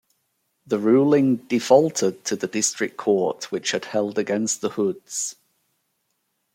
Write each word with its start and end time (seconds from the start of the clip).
The 0.65 0.79
ruling 0.79 1.35
defaulted 1.47 2.25
to 2.25 2.35
the 2.35 2.47
District 2.47 2.97
Court, 2.97 3.51
which 3.51 3.69
had 3.69 3.85
held 3.85 4.17
against 4.17 4.61
the 4.61 4.69
Hoods. 4.69 5.35